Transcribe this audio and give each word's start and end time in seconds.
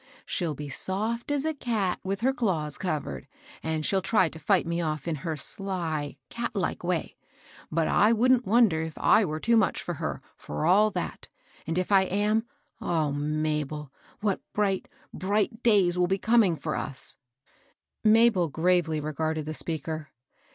She'll 0.25 0.55
be 0.55 0.67
soft 0.67 1.29
as 1.29 1.45
a 1.45 1.53
cat 1.53 1.99
with 2.03 2.21
her 2.21 2.33
claws 2.33 2.75
covered, 2.75 3.27
and 3.61 3.85
she'll 3.85 4.01
try 4.01 4.29
to 4.29 4.39
fight 4.39 4.65
me 4.65 4.79
off^ 4.79 5.07
in 5.07 5.17
her 5.17 5.37
sly, 5.37 6.17
cat 6.31 6.55
like 6.55 6.83
way; 6.83 7.17
but 7.71 7.87
I 7.87 8.11
wouldn't 8.11 8.47
wonder 8.47 8.81
if 8.81 8.97
I 8.97 9.25
were 9.25 9.39
too 9.39 9.55
much 9.55 9.79
for 9.79 9.93
her, 10.01 10.23
for 10.35 10.65
all 10.65 10.89
that. 10.89 11.27
And 11.67 11.77
if 11.77 11.91
I 11.91 12.05
am, 12.05 12.47
O 12.81 13.11
Mabel! 13.11 13.91
what 14.21 14.41
bright, 14.53 14.87
bright 15.13 15.61
days 15.61 15.99
will 15.99 16.07
be 16.07 16.17
coming 16.17 16.55
for 16.55 16.75
us 16.75 17.17
I" 18.03 18.07
Mabel 18.09 18.49
gravely 18.49 18.99
regarded 18.99 19.45
the 19.45 19.51
speiker. 19.53 20.07